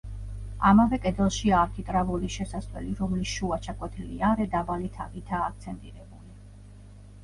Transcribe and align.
ამავე 0.69 0.97
კედელშია 1.03 1.59
არქიტრავული 1.65 2.31
შესასვლელი, 2.37 2.97
რომლის 3.03 3.37
შუა, 3.37 3.63
ჩაკვეთილი 3.69 4.21
არე 4.33 4.51
დაბალი 4.59 4.93
თაღითაა 5.01 5.49
აქცენტირებული. 5.55 6.39